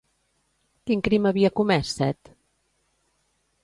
Quin 0.87 1.03
crim 1.09 1.29
havia 1.33 1.53
comès 1.61 1.95
Cet? 2.01 2.37